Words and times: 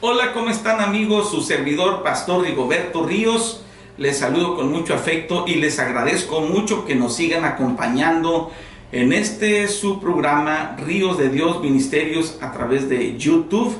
Hola, 0.00 0.32
¿cómo 0.32 0.48
están 0.48 0.80
amigos? 0.80 1.28
Su 1.28 1.42
servidor, 1.42 2.04
Pastor 2.04 2.44
Rigoberto 2.44 3.04
Ríos. 3.04 3.64
Les 3.96 4.16
saludo 4.16 4.54
con 4.54 4.70
mucho 4.70 4.94
afecto 4.94 5.44
y 5.48 5.56
les 5.56 5.80
agradezco 5.80 6.40
mucho 6.40 6.84
que 6.84 6.94
nos 6.94 7.16
sigan 7.16 7.44
acompañando 7.44 8.52
en 8.92 9.12
este 9.12 9.66
su 9.66 9.98
programa 9.98 10.76
Ríos 10.78 11.18
de 11.18 11.30
Dios 11.30 11.60
Ministerios 11.60 12.38
a 12.40 12.52
través 12.52 12.88
de 12.88 13.18
YouTube. 13.18 13.74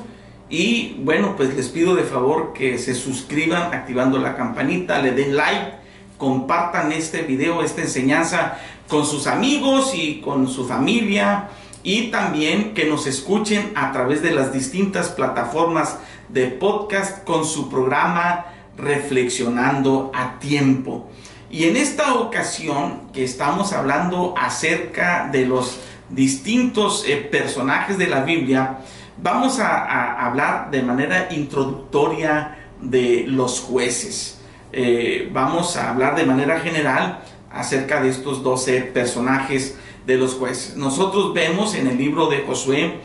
Y 0.49 0.97
bueno, 1.05 1.35
pues 1.37 1.55
les 1.55 1.69
pido 1.69 1.95
de 1.95 2.03
favor 2.03 2.51
que 2.51 2.77
se 2.79 2.95
suscriban 2.95 3.73
activando 3.73 4.17
la 4.17 4.35
campanita, 4.35 5.01
le 5.01 5.11
den 5.11 5.37
like, 5.37 5.71
compartan 6.17 6.91
este 6.91 7.21
video, 7.21 7.63
esta 7.63 7.79
enseñanza 7.79 8.57
con 8.89 9.05
sus 9.05 9.25
amigos 9.25 9.93
y 9.95 10.19
con 10.19 10.49
su 10.49 10.67
familia 10.67 11.47
y 11.83 12.11
también 12.11 12.73
que 12.73 12.85
nos 12.85 13.07
escuchen 13.07 13.71
a 13.75 13.91
través 13.91 14.21
de 14.21 14.31
las 14.31 14.51
distintas 14.51 15.09
plataformas 15.09 15.97
de 16.29 16.47
podcast 16.47 17.23
con 17.23 17.45
su 17.45 17.69
programa 17.69 18.45
Reflexionando 18.77 20.11
a 20.13 20.39
Tiempo. 20.39 21.09
Y 21.49 21.65
en 21.65 21.77
esta 21.77 22.15
ocasión 22.15 23.09
que 23.13 23.23
estamos 23.23 23.73
hablando 23.73 24.35
acerca 24.37 25.29
de 25.31 25.45
los 25.45 25.79
distintos 26.09 27.05
eh, 27.07 27.17
personajes 27.17 27.97
de 27.97 28.07
la 28.07 28.23
Biblia, 28.23 28.79
vamos 29.21 29.59
a, 29.59 30.25
hablar 30.25 30.69
de 30.71 30.83
manera 30.83 31.27
introductoria 31.31 32.57
de 32.81 33.25
los 33.27 33.61
jueces. 33.61 34.39
Eh, 34.71 35.29
vamos 35.33 35.75
a 35.75 35.89
hablar 35.89 36.15
de 36.15 36.25
manera 36.25 36.59
general 36.59 37.21
acerca 37.51 38.01
de 38.01 38.09
estos 38.09 38.43
12 38.43 38.81
personajes 38.81 39.75
de 40.09 40.17
los 40.17 40.33
jueces. 40.33 40.75
Nosotros 40.75 41.35
vemos 41.35 41.75
en 41.75 41.85
el 41.87 41.97
libro 41.97 42.27
de 42.29 42.39
Josué 42.39 42.95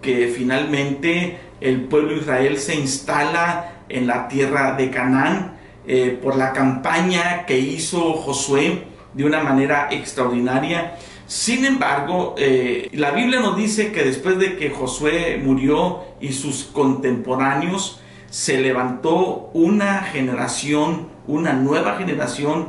que 0.00 0.28
finalmente 0.28 1.38
el 1.60 1.82
pueblo 1.82 2.10
de 2.10 2.20
Israel 2.20 2.56
se 2.58 2.76
instala 2.76 3.82
en 3.88 4.06
la 4.06 4.28
tierra 4.28 4.74
de 4.76 4.88
Canaán 4.88 5.58
eh, 5.88 6.16
por 6.22 6.36
la 6.36 6.52
campaña 6.52 7.46
que 7.46 7.58
hizo 7.58 8.12
Josué 8.12 8.84
de 9.12 9.24
una 9.24 9.42
manera 9.42 9.88
extraordinaria. 9.90 10.96
Sin 11.26 11.64
embargo, 11.64 12.36
eh, 12.38 12.88
la 12.92 13.10
Biblia 13.10 13.40
nos 13.40 13.56
dice 13.56 13.90
que 13.90 14.04
después 14.04 14.38
de 14.38 14.56
que 14.56 14.70
Josué 14.70 15.40
murió 15.42 16.04
y 16.20 16.32
sus 16.32 16.62
contemporáneos, 16.62 18.00
se 18.30 18.60
levantó 18.60 19.50
una 19.52 20.04
generación, 20.04 21.08
una 21.26 21.54
nueva 21.54 21.96
generación 21.96 22.68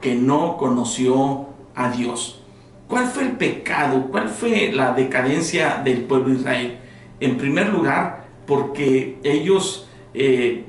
que 0.00 0.14
no 0.14 0.56
conoció 0.56 1.48
a 1.74 1.90
Dios. 1.90 2.43
¿Cuál 2.94 3.08
fue 3.08 3.24
el 3.24 3.32
pecado? 3.32 4.06
¿Cuál 4.08 4.28
fue 4.28 4.70
la 4.72 4.92
decadencia 4.92 5.82
del 5.84 6.02
pueblo 6.02 6.28
de 6.28 6.36
Israel? 6.36 6.78
En 7.18 7.36
primer 7.38 7.70
lugar, 7.70 8.28
porque 8.46 9.18
ellos 9.24 9.88
eh, 10.14 10.66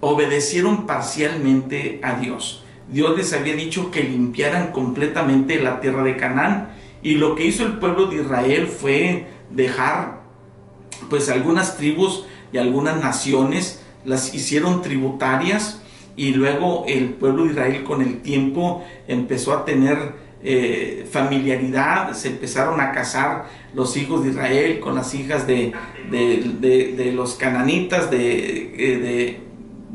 obedecieron 0.00 0.86
parcialmente 0.86 1.98
a 2.02 2.16
Dios. 2.16 2.62
Dios 2.92 3.16
les 3.16 3.32
había 3.32 3.56
dicho 3.56 3.90
que 3.90 4.02
limpiaran 4.02 4.70
completamente 4.72 5.58
la 5.62 5.80
tierra 5.80 6.02
de 6.02 6.18
Canaán 6.18 6.72
y 7.02 7.14
lo 7.14 7.36
que 7.36 7.46
hizo 7.46 7.64
el 7.64 7.78
pueblo 7.78 8.08
de 8.08 8.16
Israel 8.16 8.66
fue 8.66 9.24
dejar 9.48 10.20
pues 11.08 11.30
algunas 11.30 11.78
tribus 11.78 12.26
y 12.52 12.58
algunas 12.58 13.02
naciones 13.02 13.82
las 14.04 14.34
hicieron 14.34 14.82
tributarias 14.82 15.80
y 16.16 16.34
luego 16.34 16.84
el 16.86 17.14
pueblo 17.14 17.44
de 17.44 17.52
Israel 17.52 17.84
con 17.84 18.02
el 18.02 18.20
tiempo 18.20 18.84
empezó 19.08 19.54
a 19.54 19.64
tener 19.64 20.28
eh, 20.42 21.06
familiaridad, 21.10 22.14
se 22.14 22.28
empezaron 22.28 22.80
a 22.80 22.92
casar 22.92 23.44
los 23.74 23.94
hijos 23.98 24.24
de 24.24 24.30
Israel 24.30 24.80
con 24.80 24.94
las 24.94 25.14
hijas 25.14 25.46
de, 25.46 25.74
de, 26.10 27.12
los 27.14 27.34
cananitas 27.34 28.08
eh, 28.10 29.38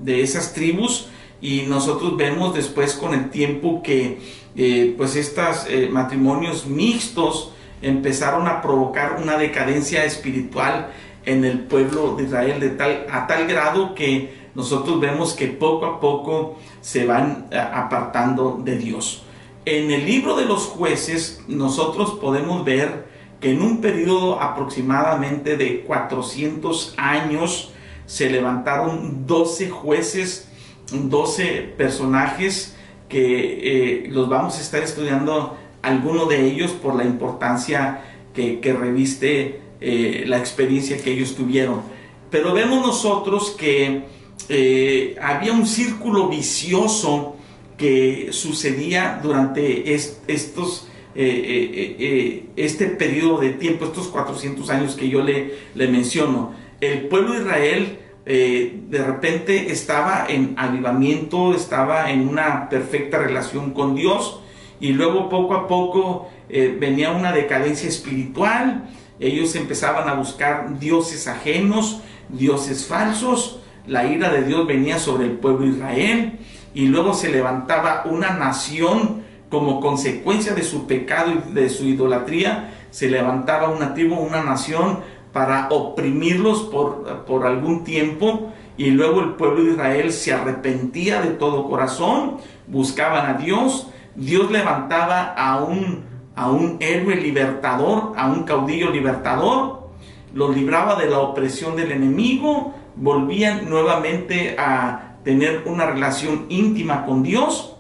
de, 0.04 0.22
esas 0.22 0.54
tribus 0.54 1.10
y 1.42 1.64
nosotros 1.64 2.16
vemos 2.16 2.54
después 2.54 2.94
con 2.94 3.16
el 3.16 3.32
tiempo 3.32 3.82
que 3.82 4.20
eh, 4.56 4.94
pues 4.96 5.16
estos 5.16 5.66
matrimonios 5.90 6.68
mixtos 6.68 7.52
empezaron 7.82 8.48
a 8.48 8.62
provocar 8.62 9.20
una 9.20 9.40
decadencia 9.40 10.06
espiritual 10.06 10.92
en 11.26 11.44
el 11.44 11.62
pueblo 11.62 12.16
de 12.18 12.26
Israel 12.26 12.60
de 12.60 12.70
tal, 12.70 13.08
a 13.12 13.26
tal 13.26 13.48
grado 13.48 13.96
que 13.96 14.46
nosotros 14.54 15.00
vemos 15.00 15.34
que 15.34 15.48
poco 15.48 15.88
a 15.88 16.00
poco 16.00 16.60
se 16.82 17.08
van 17.08 17.48
apartando 17.52 18.62
de 18.64 18.78
Dios. 18.78 19.25
En 19.66 19.90
el 19.90 20.06
libro 20.06 20.36
de 20.36 20.46
los 20.46 20.66
jueces 20.66 21.42
nosotros 21.48 22.20
podemos 22.22 22.64
ver 22.64 23.06
que 23.42 23.50
en 23.50 23.64
un 23.64 23.82
periodo 23.82 24.40
aproximadamente 24.40 25.58
de 25.58 25.82
400 25.82 26.94
años 26.98 27.72
se 28.06 28.30
levantaron 28.30 29.26
12 29.26 29.72
jueces, 29.72 30.48
12 30.92 31.74
personajes 31.78 32.76
que 33.10 34.04
eh, 34.06 34.08
los 34.10 34.30
vamos 34.30 34.56
a 34.60 34.62
estar 34.62 34.84
estudiando 34.84 35.58
alguno 35.82 36.26
de 36.26 36.46
ellos 36.46 36.72
por 36.72 36.94
la 36.94 37.04
importancia 37.04 38.04
que, 38.36 38.78
reviste 38.80 39.62
eh, 39.82 40.26
la 40.28 40.38
experiencia 40.38 40.98
que 40.98 41.12
ellos 41.12 41.36
tuvieron. 41.36 41.82
Pero 42.30 42.54
vemos 42.54 42.86
nosotros 42.86 43.56
que 43.58 44.04
eh, 44.48 45.16
había 45.20 45.54
un 45.54 45.66
círculo 45.66 46.28
vicioso 46.28 47.36
que 47.78 48.30
sucedía 48.32 49.20
durante 49.22 49.94
estos, 49.94 50.88
eh, 51.14 51.24
eh, 51.26 51.96
eh, 52.00 52.46
este 52.56 52.88
periodo 52.88 53.40
de 53.40 53.52
tiempo, 53.52 53.86
estos 53.86 54.08
400 54.08 54.70
años 54.70 54.96
que 54.96 55.10
yo 55.10 55.22
le, 55.22 55.54
le 55.74 55.88
menciono. 55.88 56.54
El 56.80 57.08
pueblo 57.08 57.34
de 57.34 57.40
Israel 57.40 58.00
de 58.26 59.04
repente 59.06 59.72
estaba 59.72 60.26
en 60.28 60.56
avivamiento, 60.58 61.54
estaba 61.54 62.10
en 62.10 62.28
una 62.28 62.70
perfecta 62.70 63.20
relación 63.20 63.70
con 63.70 63.94
Dios 63.94 64.42
y 64.80 64.94
luego 64.94 65.30
poco 65.30 65.54
a 65.54 65.68
poco 65.68 66.32
venía 66.50 67.12
una 67.12 67.32
decadencia 67.32 67.88
espiritual, 67.88 68.90
ellos 69.20 69.56
empezaban 69.56 70.10
a 70.10 70.16
buscar 70.16 70.80
dioses 70.80 71.28
ajenos, 71.28 72.02
dioses 72.30 72.88
falsos, 72.88 73.60
la 73.86 74.08
ira 74.08 74.32
de 74.32 74.42
Dios 74.42 74.66
venía 74.66 74.98
sobre 74.98 75.26
el 75.26 75.34
pueblo 75.34 75.68
de 75.68 75.74
Israel 75.74 76.40
y 76.76 76.88
luego 76.88 77.14
se 77.14 77.30
levantaba 77.30 78.04
una 78.06 78.32
nación 78.32 79.24
como 79.50 79.80
consecuencia 79.80 80.54
de 80.54 80.64
su 80.64 80.86
pecado 80.86 81.32
y 81.32 81.54
de 81.54 81.70
su 81.70 81.86
idolatría, 81.86 82.74
se 82.92 83.10
levantaba 83.10 83.70
una 83.70 83.94
tribu, 83.94 84.16
una 84.16 84.44
nación 84.44 85.00
para 85.32 85.70
oprimirlos 85.70 86.64
por, 86.64 87.24
por 87.26 87.48
algún 87.48 87.84
tiempo 87.84 88.52
y 88.78 88.92
luego 88.92 89.22
el 89.22 89.32
pueblo 89.32 89.64
de 89.64 89.72
Israel 89.72 90.12
se 90.12 90.34
arrepentía 90.34 91.22
de 91.22 91.32
todo 91.32 91.70
corazón, 91.70 92.38
buscaban 92.68 93.26
a 93.34 93.38
Dios, 93.38 93.88
Dios 94.16 94.52
levantaba 94.52 95.34
a 95.34 95.64
un, 95.64 96.04
a 96.36 96.52
un 96.52 96.78
héroe 96.82 97.16
libertador, 97.16 98.12
a 98.18 98.28
un 98.28 98.44
caudillo 98.44 98.92
libertador, 98.92 99.90
los 100.34 100.54
libraba 100.54 100.96
de 100.96 101.10
la 101.10 101.20
opresión 101.20 101.78
del 101.78 101.94
enemigo, 101.94 102.74
volvían 102.98 103.70
nuevamente 103.70 104.58
a 104.60 105.15
tener 105.26 105.64
una 105.66 105.88
relación 105.88 106.46
íntima 106.48 107.06
con 107.06 107.24
Dios. 107.24 107.74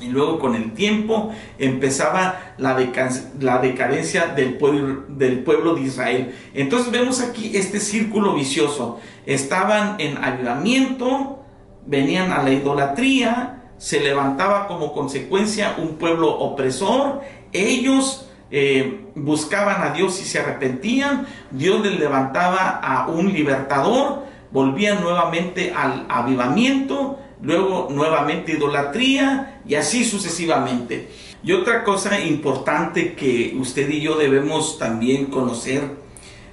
Y 0.00 0.10
luego 0.10 0.38
con 0.38 0.54
el 0.54 0.74
tiempo 0.74 1.32
empezaba 1.58 2.54
la, 2.56 2.76
decadencia 2.76 4.28
del 4.28 4.56
pueblo, 4.56 5.06
del 5.08 5.40
pueblo 5.40 5.74
de 5.74 5.80
Israel. 5.80 6.34
Entonces 6.54 6.92
vemos 6.92 7.20
aquí 7.20 7.56
este 7.56 7.80
círculo 7.80 8.34
vicioso. 8.34 9.00
Estaban 9.26 9.96
en 9.98 10.22
ayudamiento, 10.22 11.42
venían 11.84 12.30
a 12.30 12.44
la 12.44 12.52
idolatría, 12.52 13.64
se 13.78 13.98
levantaba 13.98 14.68
como 14.68 14.92
consecuencia 14.92 15.74
un 15.78 15.96
pueblo 15.96 16.30
opresor. 16.30 17.22
Ellos 17.52 18.28
eh, 18.52 19.04
buscaban 19.16 19.82
a 19.82 19.92
Dios 19.94 20.20
y 20.20 20.24
se 20.24 20.38
arrepentían. 20.38 21.26
Dios 21.50 21.84
les 21.84 21.98
levantaba 21.98 22.78
a 22.80 23.08
un 23.08 23.32
libertador 23.32 24.27
volvían 24.50 25.02
nuevamente 25.02 25.72
al 25.72 26.06
avivamiento, 26.08 27.18
luego 27.42 27.88
nuevamente 27.90 28.52
idolatría 28.52 29.60
y 29.66 29.74
así 29.74 30.04
sucesivamente. 30.04 31.08
Y 31.42 31.52
otra 31.52 31.84
cosa 31.84 32.20
importante 32.20 33.14
que 33.14 33.56
usted 33.58 33.88
y 33.88 34.00
yo 34.00 34.16
debemos 34.16 34.78
también 34.78 35.26
conocer 35.26 35.96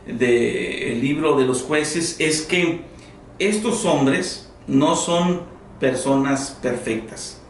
del 0.06 1.01
libro 1.01 1.36
de 1.38 1.45
los 1.45 1.63
jueces 1.63 2.18
es 2.19 2.42
que 2.44 2.81
estos 3.39 3.86
hombres 3.86 4.51
no 4.68 4.95
son 4.95 5.42
personas 5.80 6.57
perfectas. 6.62 7.42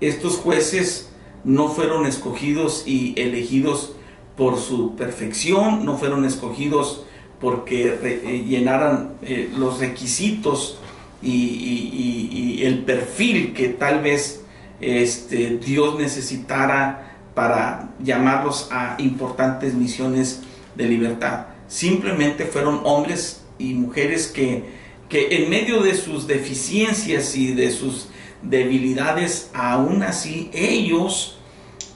Estos 0.00 0.36
jueces 0.36 1.10
no 1.44 1.68
fueron 1.68 2.06
escogidos 2.06 2.84
y 2.86 3.14
elegidos 3.20 3.92
por 4.36 4.58
su 4.58 4.96
perfección, 4.96 5.84
no 5.84 5.96
fueron 5.98 6.24
escogidos 6.24 7.04
porque 7.40 7.98
eh, 8.02 8.44
llenaran 8.46 9.12
eh, 9.22 9.50
los 9.56 9.80
requisitos 9.80 10.78
y, 11.22 12.60
el 12.62 12.80
perfil 12.84 13.54
que 13.54 13.68
tal 13.68 14.02
vez 14.02 14.42
este, 14.80 15.58
Dios 15.58 15.98
necesitara 15.98 17.16
para 17.34 17.90
llamarlos 18.02 18.68
a 18.70 18.96
importantes 18.98 19.74
misiones 19.74 20.42
de 20.74 20.88
libertad. 20.88 21.46
Simplemente 21.68 22.44
fueron 22.44 22.80
hombres 22.84 23.42
y 23.58 23.74
mujeres 23.74 24.26
que, 24.26 24.64
que 25.08 25.36
en 25.36 25.50
medio 25.50 25.82
de 25.82 25.94
sus 25.94 26.26
deficiencias 26.26 27.36
y 27.36 27.54
de 27.54 27.70
sus 27.70 28.08
debilidades, 28.42 29.50
aún 29.54 30.02
así 30.02 30.50
ellos 30.52 31.38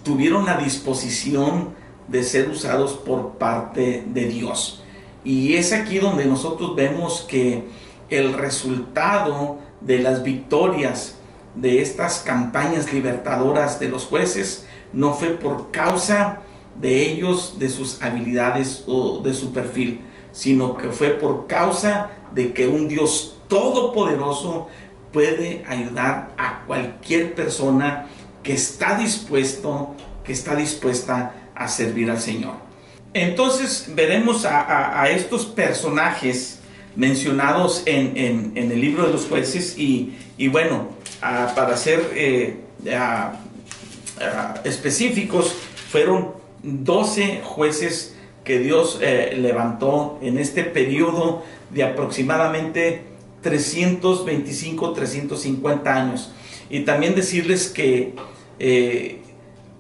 tuvieron 0.05 0.47
la 0.47 0.59
disposición 0.59 1.75
de 2.09 2.23
ser 2.23 2.49
usados 2.49 2.93
por 2.93 3.39
parte 3.39 4.05
de 4.07 4.27
Dios. 4.27 4.82
Y 5.25 5.55
es 5.55 5.73
aquí 5.73 5.99
donde 5.99 6.27
nosotros 6.27 6.75
vemos 6.75 7.25
que 7.29 7.65
el 8.11 8.35
resultado 8.35 9.59
de 9.81 9.99
las 9.99 10.23
victorias 10.23 11.17
de 11.55 11.83
estas 11.83 12.21
campañas 12.21 12.93
libertadoras 12.93 13.79
de 13.79 13.89
los 13.89 14.07
jueces 14.07 14.67
no 14.93 15.15
fue 15.15 15.31
por 15.31 15.71
causa 15.71 16.41
de 16.81 17.03
ellos, 17.03 17.57
de 17.59 17.69
sus 17.69 18.03
habilidades 18.03 18.85
o 18.87 19.21
de 19.21 19.35
su 19.35 19.53
perfil, 19.53 20.01
sino 20.33 20.77
que 20.77 20.89
fue 20.89 21.11
por 21.11 21.47
causa 21.47 22.11
de 22.35 22.53
que 22.53 22.67
un 22.67 22.89
Dios 22.89 23.37
todopoderoso 23.49 24.69
puede 25.13 25.63
ayudar 25.69 26.33
a 26.39 26.65
cualquier 26.67 27.35
persona 27.35 28.07
que 28.43 28.55
está 28.55 28.97
dispuesto, 28.97 29.95
que 30.25 30.33
está 30.33 30.57
dispuesta 30.57 31.35
a 31.55 31.69
servir 31.69 32.11
al 32.11 32.19
Señor. 32.19 32.55
Entonces 33.15 33.91
veremos 33.95 34.47
a, 34.47 35.09
estos 35.11 35.45
personajes 35.47 36.61
mencionados 36.97 37.83
en, 37.87 38.53
el 38.57 38.81
libro 38.81 39.07
de 39.07 39.13
los 39.13 39.27
jueces 39.27 39.77
y, 39.79 40.15
bueno, 40.49 40.89
para 41.21 41.77
ser 41.77 42.11
eh, 42.15 42.57
específicos, 44.65 45.55
fueron 45.91 46.33
12 46.63 47.43
jueces 47.45 48.15
que 48.45 48.59
Dios 48.59 48.99
eh, 49.01 49.37
levantó 49.39 50.19
en 50.23 50.39
este 50.39 50.65
periodo 50.65 51.43
de 51.71 51.85
aproximadamente 51.85 53.05
325, 53.43 54.93
350 54.93 55.95
años. 55.95 56.33
Y 56.71 56.81
también 56.81 57.15
decirles 57.15 57.69
que 57.69 58.15
eh, 58.59 59.22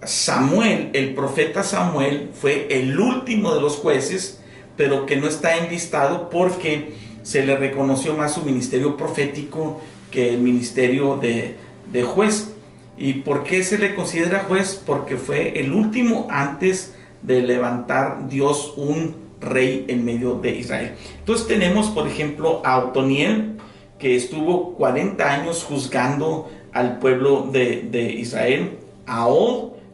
Samuel, 0.05 0.91
el 0.93 1.15
profeta 1.15 1.63
Samuel, 1.63 2.31
fue 2.35 2.67
el 2.71 2.99
último 2.99 3.55
de 3.55 3.61
los 3.61 3.77
jueces, 3.77 4.41
pero 4.77 5.07
que 5.07 5.17
no 5.17 5.29
está 5.29 5.57
enlistado 5.57 6.31
porque 6.31 6.95
se 7.23 7.47
le 7.47 7.57
reconoció 7.57 8.15
más 8.17 8.35
su 8.35 8.43
ministerio 8.43 8.97
profético 8.97 9.81
que 10.11 10.31
el 10.31 10.39
ministerio 10.39 11.17
de, 11.17 11.57
de 11.93 12.03
juez. 12.03 12.53
¿Y 12.99 13.15
por 13.15 13.45
qué 13.45 13.63
se 13.65 13.79
le 13.79 13.95
considera 13.95 14.45
juez? 14.49 14.81
Porque 14.85 15.17
fue 15.17 15.59
el 15.61 15.73
último 15.73 16.27
antes 16.31 16.95
de 17.23 17.43
levantar 17.43 18.29
Dios 18.29 18.75
un 18.77 19.23
rey 19.41 19.85
en 19.89 20.05
medio 20.05 20.35
de 20.35 20.57
Israel. 20.57 20.93
Entonces 21.19 21.47
tenemos, 21.47 21.89
por 21.89 22.07
ejemplo, 22.07 22.63
a 22.65 22.79
Otoniel, 22.79 23.59
que 23.99 24.17
estuvo 24.17 24.75
40 24.75 25.33
años 25.33 25.65
juzgando 25.65 26.51
al 26.73 26.99
pueblo 26.99 27.49
de, 27.53 28.17
Israel, 28.19 28.79
a 29.07 29.27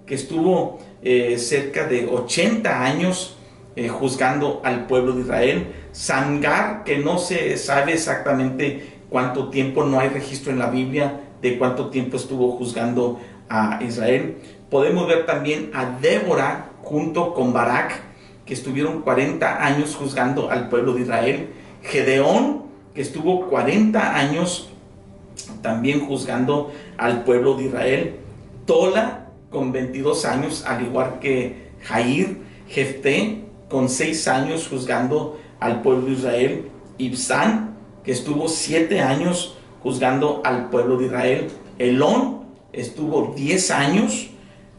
que 0.08 0.14
estuvo 0.14 0.78
eh, 1.02 1.36
cerca 1.38 1.86
de 1.86 2.06
80 2.06 2.84
años 2.84 3.36
eh, 3.76 3.88
juzgando 3.88 4.60
al 4.64 4.86
pueblo 4.86 5.12
de 5.12 5.20
Israel, 5.20 5.66
Sangar, 5.92 6.82
que 6.82 6.98
no 6.98 7.18
se 7.18 7.56
sabe 7.56 7.92
exactamente 7.92 8.98
cuánto 9.08 9.50
tiempo, 9.50 9.84
no 9.84 10.00
hay 10.00 10.08
registro 10.08 10.50
en 10.50 10.58
la 10.58 10.70
Biblia 10.70 11.20
de 11.40 11.58
cuánto 11.58 11.90
tiempo 11.90 12.16
estuvo 12.16 12.50
juzgando 12.52 13.20
a 13.48 13.80
Israel. 13.86 14.38
Podemos 14.70 15.06
ver 15.06 15.26
también 15.26 15.70
a 15.74 15.98
Débora 16.00 16.70
junto 16.82 17.34
con 17.34 17.52
Barak, 17.52 18.00
que 18.44 18.54
estuvieron 18.54 19.02
40 19.02 19.64
años 19.64 19.94
juzgando 19.94 20.50
al 20.50 20.68
pueblo 20.68 20.94
de 20.94 21.02
Israel. 21.02 21.50
Gedeón, 21.82 22.64
que 22.94 23.02
estuvo 23.02 23.46
40 23.48 24.16
años 24.16 24.70
también 25.62 26.00
juzgando 26.06 26.72
al 26.96 27.24
pueblo 27.24 27.54
de 27.54 27.64
Israel. 27.66 28.16
Tola, 28.66 29.27
con 29.50 29.72
22 29.72 30.24
años, 30.24 30.64
al 30.66 30.82
igual 30.84 31.18
que 31.20 31.70
Jair. 31.82 32.48
Jefté, 32.68 33.44
con 33.70 33.88
6 33.88 34.28
años 34.28 34.68
juzgando 34.68 35.38
al 35.58 35.82
pueblo 35.82 36.06
de 36.06 36.12
Israel. 36.12 36.70
Ibsán, 36.98 37.76
que 38.04 38.12
estuvo 38.12 38.48
7 38.48 39.00
años 39.00 39.56
juzgando 39.82 40.42
al 40.44 40.68
pueblo 40.70 40.98
de 40.98 41.06
Israel. 41.06 41.48
Elón 41.78 42.44
estuvo 42.72 43.32
10 43.34 43.70
años, 43.70 44.28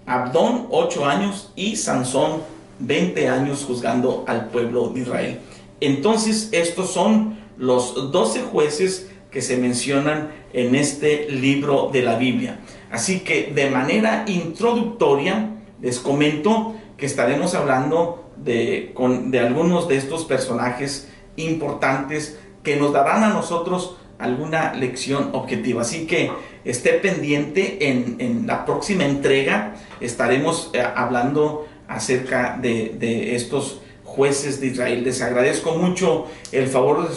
Abdón 0.06 0.68
8 0.69 1.06
años 1.06 1.51
y 1.56 1.75
Sansón 1.75 2.42
20 2.80 3.27
años 3.27 3.66
juzgando 3.66 4.24
al 4.27 4.50
pueblo 4.50 4.89
de 4.89 5.01
Israel. 5.01 5.39
Entonces 5.81 6.50
estos 6.51 6.92
son 6.92 7.38
los 7.57 8.12
12 8.12 8.42
jueces 8.44 9.10
que 9.31 9.42
se 9.42 9.57
mencionan 9.57 10.31
en 10.54 10.75
este 10.75 11.30
libro 11.30 11.89
de 11.92 12.01
la 12.01 12.18
Biblia. 12.18 12.60
Así 12.91 13.19
que 13.21 13.51
de 13.53 13.69
manera 13.69 14.25
introductoria 14.27 15.51
les 15.81 16.00
comento 16.00 16.75
que 16.97 17.06
estaremos 17.06 17.56
hablando 17.56 18.31
de, 18.38 18.94
algunos 19.41 19.88
de 19.88 19.97
estos 19.97 20.25
personajes 20.25 21.09
importantes 21.36 22.39
que 22.63 22.75
nos 22.75 22.91
darán 22.94 23.24
a 23.24 23.30
nosotros 23.30 23.95
alguna 24.18 24.74
lección 24.74 25.30
objetiva. 25.33 25.81
Así 25.81 26.06
que 26.06 26.31
esté 26.65 26.94
pendiente 26.94 27.89
en, 27.89 28.45
la 28.45 28.65
próxima 28.65 29.06
entrega. 29.06 29.75
Estaremos 30.01 30.71
eh, 30.74 30.81
hablando 30.81 31.68
acerca 31.88 32.57
de, 32.62 33.35
estos 33.35 33.81
jueces 34.03 34.59
de 34.59 34.68
Israel. 34.68 35.03
Les 35.03 35.21
agradezco 35.21 35.75
mucho 35.75 36.25
el 36.51 36.68
favor 36.68 37.09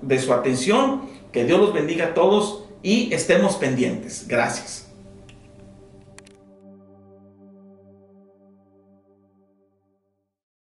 de 0.00 0.18
su 0.18 0.32
atención. 0.32 1.02
Que 1.32 1.44
Dios 1.44 1.58
los 1.58 1.74
bendiga 1.74 2.06
a 2.06 2.14
todos 2.14 2.64
y 2.82 3.12
estemos 3.12 3.56
pendientes. 3.56 4.26
Gracias. 4.28 4.83